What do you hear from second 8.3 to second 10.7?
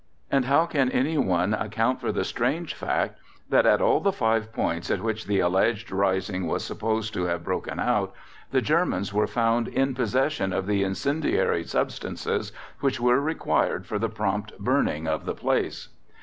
the Germans were found in possession of